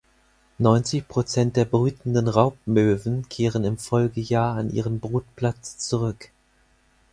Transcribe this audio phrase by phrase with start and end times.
[0.57, 6.31] Neunzig Prozent der brütenden Raubmöwen kehren im Folgejahr an ihren Brutplatz zurück.